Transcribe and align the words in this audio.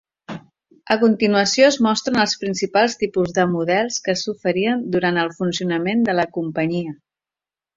A 0.95 0.95
continuació 1.01 1.67
es 1.73 1.75
mostren 1.87 2.17
els 2.23 2.33
principals 2.45 2.97
tipus 3.03 3.35
de 3.37 3.45
models 3.53 4.01
que 4.09 4.17
s'oferien 4.23 4.83
durant 4.97 5.21
el 5.27 5.33
funcionament 5.43 6.03
de 6.09 6.17
la 6.23 6.27
companyia. 6.41 6.99